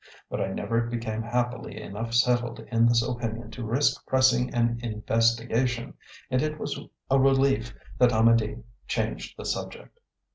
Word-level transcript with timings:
But 0.31 0.41
I 0.41 0.47
never 0.47 0.81
became 0.81 1.21
happily 1.21 1.79
enough 1.79 2.15
settled 2.15 2.59
in 2.71 2.87
this 2.87 3.03
opinion 3.03 3.51
to 3.51 3.63
risk 3.63 4.03
pressing 4.07 4.51
an 4.51 4.79
investigation; 4.81 5.93
and 6.31 6.41
it 6.41 6.59
was 6.59 6.79
a 7.11 7.19
relief 7.19 7.71
that 7.99 8.11
Amedee 8.11 8.63
changed 8.87 9.37
the 9.37 9.45
subject. 9.45 9.99